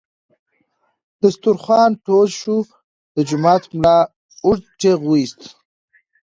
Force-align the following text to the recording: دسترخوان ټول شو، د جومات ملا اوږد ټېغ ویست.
دسترخوان 1.21 1.91
ټول 2.05 2.27
شو، 2.39 2.55
د 3.13 3.17
جومات 3.29 3.63
ملا 3.75 3.97
اوږد 4.45 4.65
ټېغ 4.79 4.99
ویست. 5.09 5.41